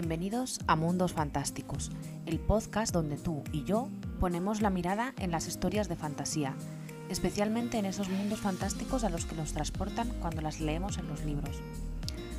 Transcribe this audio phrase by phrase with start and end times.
[0.00, 1.90] Bienvenidos a Mundos Fantásticos,
[2.24, 3.88] el podcast donde tú y yo
[4.20, 6.54] ponemos la mirada en las historias de fantasía,
[7.08, 11.24] especialmente en esos mundos fantásticos a los que nos transportan cuando las leemos en los
[11.24, 11.60] libros.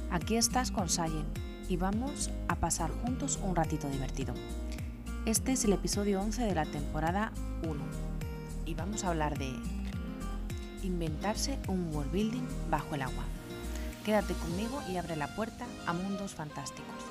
[0.09, 1.25] Aquí estás con Sayen
[1.67, 4.33] y vamos a pasar juntos un ratito divertido.
[5.25, 7.33] Este es el episodio 11 de la temporada
[7.63, 7.75] 1
[8.67, 9.53] y vamos a hablar de
[10.81, 13.25] inventarse un world building bajo el agua.
[14.05, 17.08] Quédate conmigo y abre la puerta a mundos fantásticos.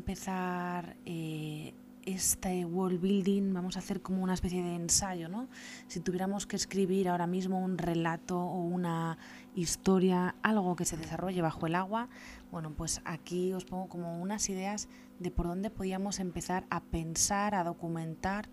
[0.00, 1.74] Empezar eh,
[2.06, 5.48] este world building, vamos a hacer como una especie de ensayo, ¿no?
[5.88, 9.18] Si tuviéramos que escribir ahora mismo un relato o una
[9.54, 12.08] historia, algo que se desarrolle bajo el agua,
[12.50, 17.54] bueno, pues aquí os pongo como unas ideas de por dónde podíamos empezar a pensar,
[17.54, 18.48] a documentar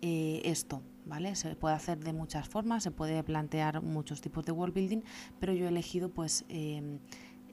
[0.00, 1.34] eh, esto, ¿vale?
[1.34, 5.02] Se puede hacer de muchas formas, se puede plantear muchos tipos de world building,
[5.40, 7.00] pero yo he elegido pues em,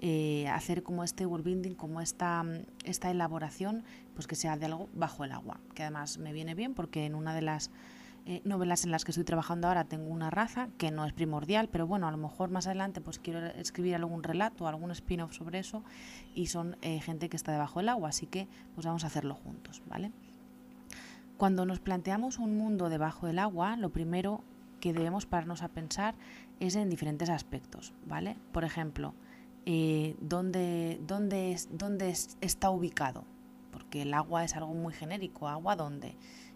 [0.01, 2.43] eh, hacer como este world building, como esta,
[2.85, 3.83] esta elaboración,
[4.13, 7.15] pues que sea de algo bajo el agua, que además me viene bien porque en
[7.15, 7.69] una de las
[8.25, 11.67] eh, novelas en las que estoy trabajando ahora tengo una raza que no es primordial,
[11.69, 15.59] pero bueno, a lo mejor más adelante pues quiero escribir algún relato, algún spin-off sobre
[15.59, 15.83] eso
[16.33, 19.81] y son gente que está debajo del agua, así que pues vamos a hacerlo juntos,
[19.87, 20.11] ¿vale?
[21.37, 24.43] Cuando nos planteamos un mundo debajo del agua, lo primero
[24.79, 26.15] que debemos pararnos a pensar
[26.59, 28.37] es en diferentes aspectos, ¿vale?
[28.51, 29.13] Por ejemplo,
[29.65, 33.25] eh, ¿dónde, dónde, dónde está ubicado?
[33.71, 35.47] Porque el agua es algo muy genérico.
[35.47, 36.15] ¿Agua dónde?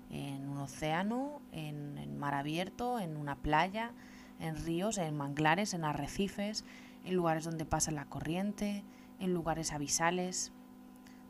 [0.09, 3.91] En un océano, en, mar abierto, en una playa,
[4.39, 6.65] en ríos, en manglares, en arrecifes,
[7.03, 8.83] en lugares donde pasa la corriente,
[9.19, 10.51] en lugares abisales,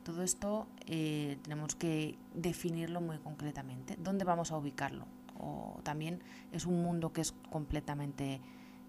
[0.03, 3.95] todo esto eh, tenemos que definirlo muy concretamente.
[3.97, 5.05] ¿Dónde vamos a ubicarlo?
[5.39, 6.21] O también
[6.51, 8.41] es un mundo que es completamente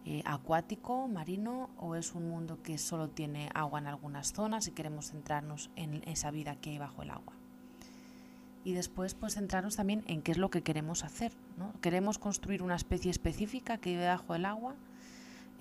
[0.07, 4.73] eh, acuático, marino, o es un mundo que solo tiene agua en algunas zonas y
[4.73, 7.33] queremos centrarnos en esa vida que hay bajo el agua.
[8.65, 11.33] Y después, pues centrarnos también en qué es lo que queremos hacer.
[11.59, 11.73] ¿no?
[11.81, 14.75] ¿Queremos construir una especie específica que vive bajo el agua?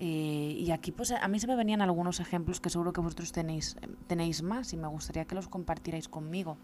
[0.00, 3.30] Eh, y aquí pues a mí se me venían algunos ejemplos que seguro que vosotros
[3.30, 3.76] tenéis,
[4.08, 6.56] tenéis más y me gustaría que los compartierais conmigo.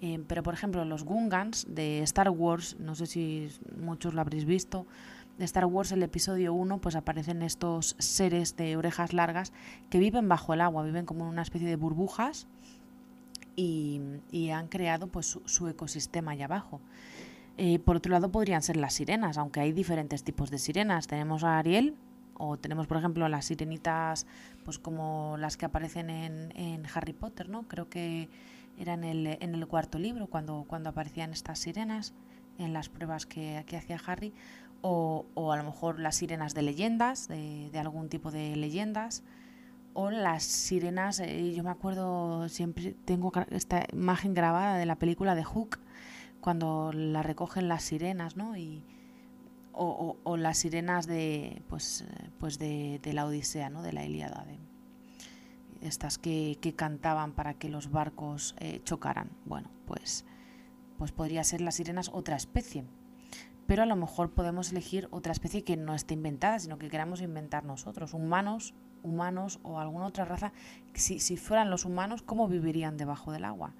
[0.00, 4.44] Eh, pero por ejemplo los Gungans de Star Wars, no sé si muchos lo habréis
[4.44, 4.86] visto,
[5.38, 9.52] de Star Wars el episodio 1 pues aparecen estos seres de orejas largas
[9.90, 12.46] que viven bajo el agua, viven como en una especie de burbujas
[13.56, 14.00] y,
[14.52, 16.80] han creado pues su, ecosistema allá abajo.
[17.58, 21.06] Eh, por otro lado podrían ser las sirenas, aunque hay diferentes tipos de sirenas.
[21.06, 21.94] Tenemos a Ariel,
[22.34, 24.26] o tenemos, por ejemplo, las sirenitas,
[24.64, 27.68] pues como las que aparecen en, en Harry Potter, ¿no?
[27.68, 28.30] Creo que
[28.78, 32.14] era en el, en el cuarto libro cuando, cuando aparecían estas sirenas
[32.58, 34.32] en las pruebas que, que hacía Harry,
[34.80, 39.22] o, o, a lo mejor las sirenas de leyendas, de, de algún tipo de leyendas,
[39.94, 45.34] o las sirenas, eh, yo me acuerdo, siempre tengo esta imagen grabada de la película
[45.34, 45.78] de Hook,
[46.40, 48.56] cuando la recogen las sirenas, ¿no?
[48.56, 48.84] Y,
[49.74, 52.04] o, las sirenas de pues
[52.38, 53.82] pues de, la Odisea, ¿no?
[53.82, 54.58] de la Ilíada, de
[55.86, 59.30] estas que, cantaban para que los barcos eh, chocaran.
[59.44, 60.24] Bueno, pues
[61.02, 62.84] pues podría ser las sirenas otra especie.
[63.66, 67.20] Pero a lo mejor podemos elegir otra especie que no esté inventada, sino que queramos
[67.22, 70.52] inventar nosotros, humanos, humanos o alguna otra raza.
[70.94, 73.74] Si, si fueran los humanos, ¿cómo vivirían debajo del agua?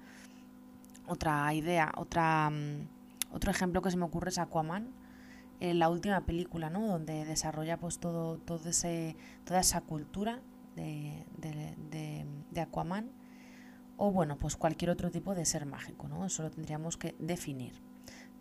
[1.07, 2.89] Otra idea, otra, mm,
[3.31, 4.91] otro ejemplo que se me ocurre es Aquaman
[5.61, 6.85] la última película, ¿no?
[6.85, 10.41] Donde desarrolla pues todo, todo ese, toda esa cultura
[10.75, 13.11] de, de, Aquaman
[13.97, 16.25] o bueno, pues cualquier otro tipo de ser mágico, ¿no?
[16.25, 17.81] Eso lo tendríamos que definir.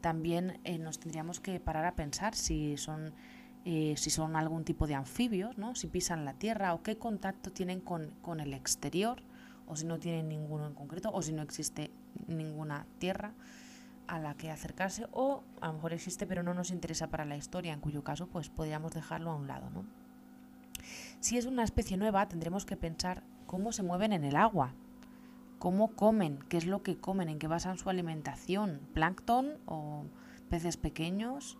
[0.00, 3.14] También eh, nos tendríamos que parar a pensar si son,
[3.64, 5.74] eh, si son algún tipo de anfibios, ¿no?
[5.74, 9.22] Si pisan la tierra o qué contacto tienen con, con el exterior
[9.66, 11.92] o si no tienen ninguno en concreto o si no existe
[12.26, 13.34] ninguna tierra
[14.08, 17.36] a la que acercarse o a lo mejor existe pero no nos interesa para la
[17.36, 19.70] historia, en cuyo caso pues podríamos dejarlo a un lado.
[19.70, 19.86] ¿no?
[21.20, 24.74] Si es una especie nueva tendremos que pensar cómo se mueven en el agua,
[25.62, 30.06] cómo comen, qué es lo que comen, en qué basan su alimentación, plancton o
[30.50, 31.56] peces pequeños,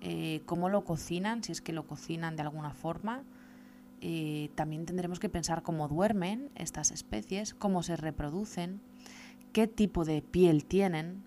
[0.00, 3.24] eh, cómo lo cocinan, si es que lo cocinan de alguna forma.
[4.02, 8.80] Eh, también tendremos que pensar cómo duermen estas especies, cómo se reproducen,
[9.52, 11.24] qué tipo de piel tienen,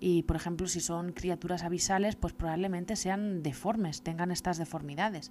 [0.00, 5.30] y, por ejemplo, si son criaturas abisales, pues probablemente sean deformes, tengan estas deformidades.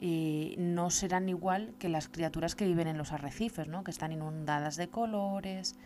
[0.00, 3.84] No serán igual que las criaturas que viven en los arrecifes, ¿no?
[3.84, 5.76] que están inundadas de colores,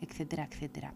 [0.00, 0.94] etcétera, etcétera.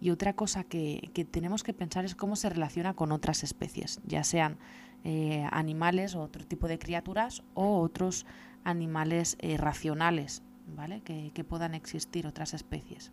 [0.00, 4.24] Y otra cosa que, tenemos que pensar es cómo se relaciona con otras especies, ya
[4.24, 4.58] sean
[5.04, 8.26] eh, animales o otro tipo de criaturas o otros
[8.64, 10.42] animales eh, racionales,
[10.74, 11.00] ¿vale?
[11.02, 13.12] Que, puedan existir otras especies.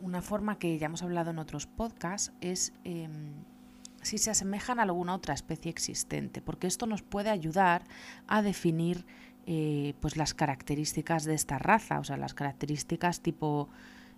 [0.00, 3.32] Una forma que ya hemos hablado en otros podcasts es em,
[4.04, 7.84] si se asemejan a alguna otra especie existente, porque esto nos puede ayudar
[8.26, 9.06] a definir
[9.46, 13.68] eh, pues las características de esta raza, o sea, las características tipo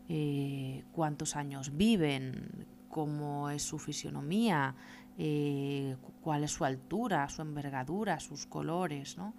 [0.09, 4.75] eh, cuántos años viven, cómo es su fisionomía,
[5.19, 9.35] eh, cuál es su altura, su envergadura, sus colores, ¿no?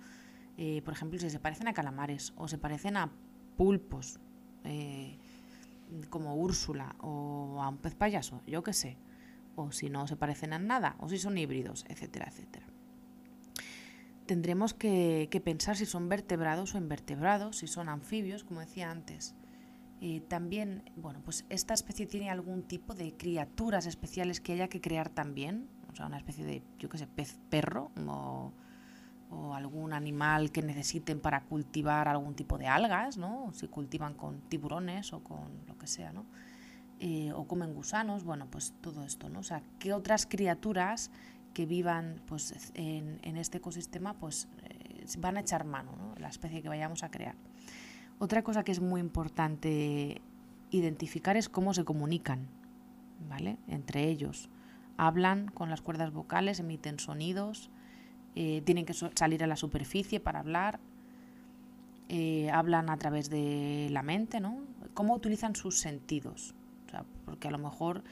[0.84, 3.12] por ejemplo, si se parecen a calamares o se parecen a
[3.58, 4.20] pulpos,
[6.10, 8.98] como Úrsula o a un pez payaso, yo qué sé
[9.58, 12.68] o si no se parecen a nada, o si son híbridos, etcétera, etcétera.
[14.28, 19.36] Tendremos que, pensar si son vertebrados o invertebrados, si son anfibios, como decía antes.
[20.00, 24.80] Y también, bueno, pues esta especie tiene algún tipo de criaturas especiales que haya que
[24.80, 28.54] crear también, o sea, una especie de, yo qué sé, pez perro o,
[29.32, 33.52] o algún animal que necesiten para cultivar algún tipo de algas, ¿no?
[33.54, 36.28] Si cultivan con tiburones o con lo que sea, ¿no?
[37.00, 39.40] Eh, o comen gusanos, bueno, pues todo esto, ¿no?
[39.40, 41.12] O sea, ¿qué otras criaturas
[41.54, 46.16] que vivan pues, en, este ecosistema pues, eh, van a echar mano, ¿no?
[46.18, 47.36] La especie que vayamos a crear.
[48.18, 50.22] Otra cosa que es muy importante
[50.72, 52.48] identificar es cómo se comunican,
[53.30, 53.58] ¿vale?
[53.68, 54.50] Entre ellos.
[54.98, 57.70] Hablan con las cuerdas vocales, emiten sonidos,
[58.34, 60.80] eh, tienen que salir a la superficie para hablar,
[62.52, 64.62] hablan a través de la mente, ¿no?
[64.96, 66.56] Cómo utilizan sus sentidos
[67.26, 68.04] porque a lo mejor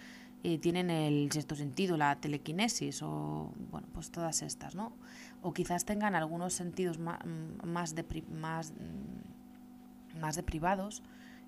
[0.47, 4.93] eh, tienen el sexto sentido, la telequinesis o bueno, pues todas estas, ¿no?
[5.41, 7.95] O quizás tengan algunos sentidos más, mm, más,
[8.29, 11.01] más, mm, más deprivados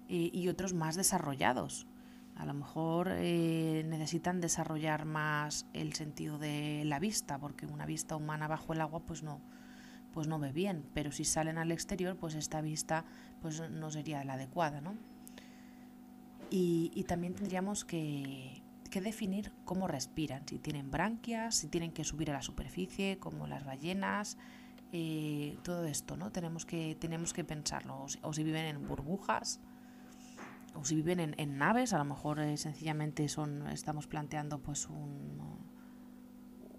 [0.09, 1.85] eh, y otros más desarrollados.
[2.37, 8.15] A lo mejor eh, necesitan desarrollar más el sentido de la vista, porque una vista
[8.15, 9.41] humana bajo el agua pues no,
[10.11, 13.05] pues no ve bien, pero si salen al exterior pues esta vista
[13.43, 14.95] pues no sería la adecuada, ¿no?
[16.49, 18.63] Y, también tendríamos que,
[19.01, 23.63] definir cómo respiran, si tienen branquias, si tienen que subir a la superficie, como las
[23.63, 24.39] ballenas,
[24.91, 26.31] eh, todo esto, ¿no?
[26.31, 29.59] Tenemos que, tenemos que pensarlo, o si, viven en burbujas,
[30.73, 35.59] o si viven en, naves, a lo mejor eh, sencillamente son, estamos planteando pues un,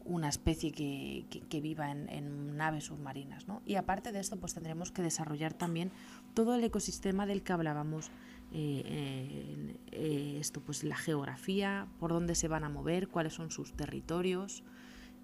[0.08, 3.62] una especie que, viva en, en, naves submarinas, ¿no?
[3.64, 5.92] Y aparte de esto, pues tendremos que desarrollar también
[6.34, 8.10] todo el ecosistema del que hablábamos
[8.52, 13.72] eh, eh, esto pues la geografía, por dónde se van a mover, cuáles son sus
[13.74, 14.62] territorios,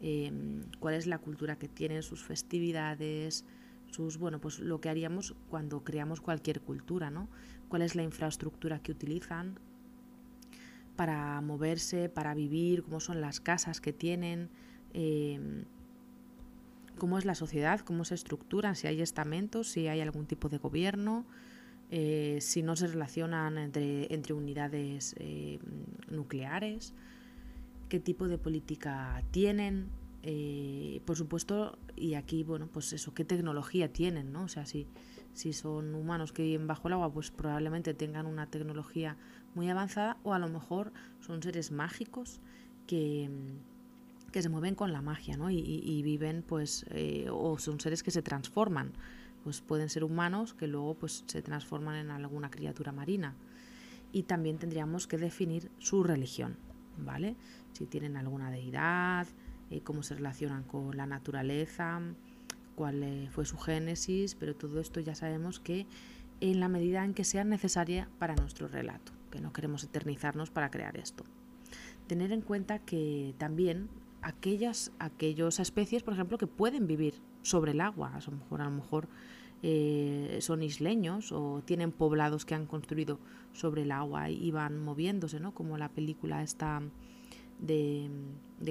[0.01, 3.45] em, cuál es la cultura que tienen, sus festividades,
[3.91, 7.29] sus bueno pues lo que haríamos cuando creamos cualquier cultura, ¿no?
[7.69, 9.59] Cuál es la infraestructura que utilizan
[10.97, 14.51] para moverse, para vivir, cómo son las casas que tienen,
[14.93, 15.65] em,
[16.99, 20.59] cómo es la sociedad, cómo se estructuran, si hay estamentos, si hay algún tipo de
[20.59, 21.27] gobierno,
[21.97, 25.61] eh, si no se relacionan entre, entre unidades eh,
[26.11, 26.93] nucleares,
[27.89, 29.91] qué tipo de política tienen,
[30.25, 34.43] eh, por supuesto, y aquí, bueno, pues eso, qué tecnología tienen, ¿no?
[34.43, 34.89] O sea, si,
[35.35, 39.17] si son humanos que viven bajo el agua, pues probablemente tengan una tecnología
[39.55, 42.41] muy avanzada o a lo mejor son seres mágicos
[42.89, 43.31] que,
[44.33, 45.49] que se mueven con la magia, ¿no?
[45.49, 46.87] Y, y viven, pues,
[47.31, 48.95] o son seres que se transforman
[49.45, 53.37] pues pueden ser humanos que luego pues se transforman en alguna criatura marina.
[54.11, 56.57] Y también tendríamos que definir su religión,
[56.99, 57.37] ¿vale?
[57.73, 59.27] Si tienen alguna deidad,
[59.71, 62.01] eh, cómo se relacionan con la naturaleza,
[62.75, 65.87] cuál eh, fue su génesis, pero todo esto ya sabemos que
[66.41, 70.71] en la medida en que sea necesaria para nuestro relato, que no queremos eternizarnos para
[70.71, 71.25] crear esto.
[72.07, 73.89] Tener en cuenta que también
[74.25, 78.65] aquellas, aquellas especies, por ejemplo, que pueden vivir sobre el agua, a lo mejor, a
[78.65, 79.09] lo mejor
[79.63, 83.19] eh, son isleños o tienen poblados que han construido
[83.53, 85.53] sobre el agua y van moviéndose, ¿no?
[85.55, 86.83] Como la película esta
[87.61, 88.11] de,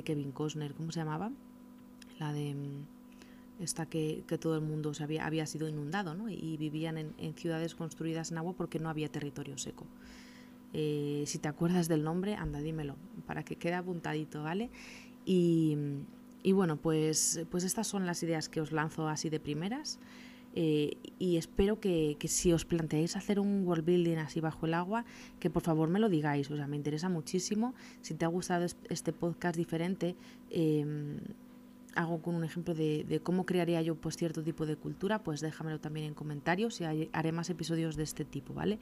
[0.04, 1.32] Kevin Costner, ¿cómo se llamaba?
[2.20, 2.56] La de
[3.60, 6.30] esta que, todo el mundo se había, había sido inundado, ¿no?
[6.30, 9.86] Y vivían en, ciudades construidas en agua porque no había territorio seco.
[10.74, 12.96] Eh, si te acuerdas del nombre, anda, dímelo,
[13.28, 14.72] para que quede apuntadito, ¿vale?
[15.25, 15.77] Y,
[16.44, 20.00] y bueno, pues, pues estas son las ideas que os lanzo así de primeras.
[20.56, 25.03] Eh, y espero que, si os planteáis hacer un world building así bajo el agua,
[25.39, 27.74] que por favor me lo digáis, o sea, me interesa muchísimo.
[28.01, 30.15] Si te ha gustado este podcast diferente,
[30.51, 31.18] em,
[31.96, 35.80] hago con un ejemplo de, cómo crearía yo pues cierto tipo de cultura, pues déjamelo
[35.80, 38.80] también en comentarios y haré más episodios de este tipo, ¿vale?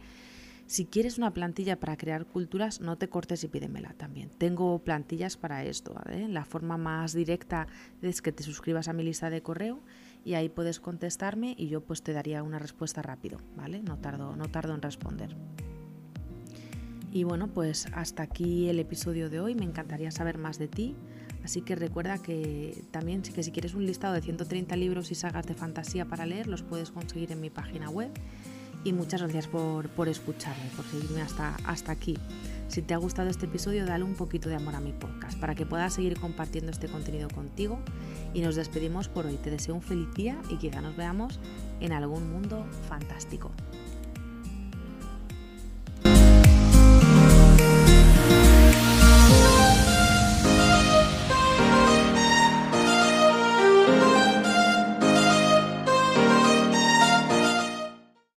[0.71, 4.29] Si quieres una plantilla para crear culturas, no te cortes y pídemela también.
[4.29, 5.93] Tengo plantillas para esto.
[6.29, 7.67] La forma más directa
[8.01, 9.81] es que te suscribas a mi lista de correo
[10.23, 13.83] y ahí puedes contestarme y yo pues te daría una respuesta rápido, ¿vale?
[13.83, 15.35] No tardo, no tardo en responder.
[17.11, 19.55] Y bueno, pues hasta aquí el episodio de hoy.
[19.55, 20.95] Me encantaría saber más de ti.
[21.43, 25.45] Así que recuerda que también que si quieres un listado de 130 libros y sagas
[25.47, 28.11] de fantasía para leer, los puedes conseguir en mi página web.
[28.83, 32.17] Y muchas gracias por, por escucharme, por seguirme hasta, hasta aquí.
[32.67, 35.55] Si te ha gustado este episodio, dale un poquito de amor a mi podcast para
[35.55, 37.79] que pueda seguir compartiendo este contenido contigo.
[38.33, 39.35] Y nos despedimos por hoy.
[39.35, 41.39] Te deseo un feliz día y quizá nos veamos
[41.79, 43.51] en algún mundo fantástico.